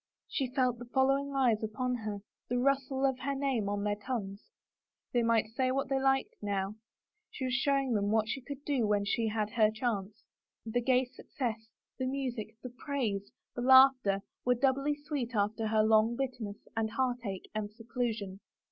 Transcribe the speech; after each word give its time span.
She 0.27 0.49
felt 0.51 0.79
the 0.79 0.85
following 0.91 1.35
eyes 1.35 1.61
upon 1.63 1.93
her, 1.97 2.23
the 2.49 2.57
rustle 2.57 3.05
of 3.05 3.19
her 3.19 3.35
name 3.35 3.69
on 3.69 3.83
their 3.83 3.95
tongues. 3.95 4.49
They 5.13 5.21
might 5.21 5.49
say 5.51 5.69
what 5.69 5.89
they 5.89 5.99
liked 6.01 6.33
now— 6.41 6.73
she 7.29 7.45
was 7.45 7.53
showing 7.53 7.93
them 7.93 8.09
what 8.09 8.27
she 8.27 8.41
could 8.41 8.65
do 8.65 8.87
when 8.87 9.05
she 9.05 9.27
had 9.27 9.51
her 9.51 9.69
chance! 9.69 10.23
The 10.65 10.81
gay 10.81 11.05
success, 11.05 11.69
the 11.99 12.07
music, 12.07 12.55
the 12.63 12.71
praise, 12.71 13.31
the 13.55 13.61
laughter, 13.61 14.23
were 14.43 14.55
doubly 14.55 14.95
sweet 14.95 15.35
after 15.35 15.67
her 15.67 15.83
long 15.83 16.15
bitterness 16.15 16.67
and 16.75 16.89
heartache 16.89 17.47
and 17.53 17.71
seclusion. 17.71 18.39